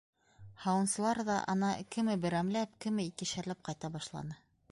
Һауынсылар 0.61 1.19
ҙа, 1.27 1.35
ана, 1.53 1.69
кеме 1.95 2.17
берәмләп, 2.25 2.73
кеме 2.87 3.07
икешәрләп 3.13 3.61
ҡайта 3.69 3.95
башланы. 3.99 4.43